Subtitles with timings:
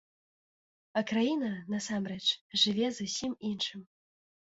[1.01, 2.25] А краіна, насамрэч,
[2.65, 3.89] жыве зусім іншым.